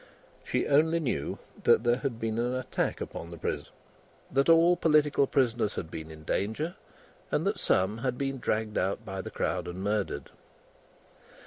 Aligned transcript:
She 0.43 0.65
only 0.67 0.99
knew 0.99 1.37
that 1.63 1.83
there 1.83 1.97
had 1.97 2.19
been 2.19 2.39
an 2.39 2.55
attack 2.55 3.01
upon 3.01 3.29
the 3.29 3.37
prisons, 3.37 3.69
that 4.31 4.49
all 4.49 4.75
political 4.75 5.27
prisoners 5.27 5.75
had 5.75 5.91
been 5.91 6.09
in 6.09 6.23
danger, 6.23 6.73
and 7.29 7.45
that 7.45 7.59
some 7.59 7.99
had 7.99 8.17
been 8.17 8.39
dragged 8.39 8.79
out 8.79 9.05
by 9.05 9.21
the 9.21 9.29
crowd 9.29 9.67
and 9.67 9.83
murdered. 9.83 10.31